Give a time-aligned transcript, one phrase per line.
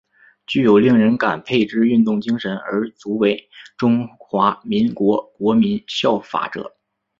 [0.47, 6.75] 具有令人感佩之运动精神而足为中华民国国民效法者。